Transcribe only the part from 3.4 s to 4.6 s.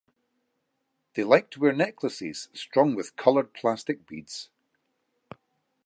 plastic beads.